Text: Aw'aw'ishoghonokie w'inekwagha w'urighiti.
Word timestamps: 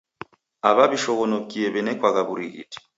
Aw'aw'ishoghonokie 0.67 1.71
w'inekwagha 1.73 2.21
w'urighiti. 2.27 2.77